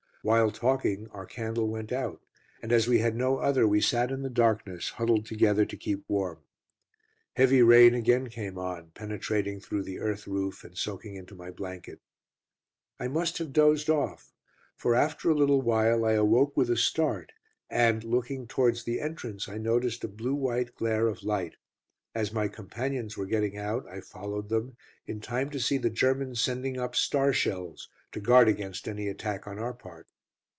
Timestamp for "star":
26.95-27.33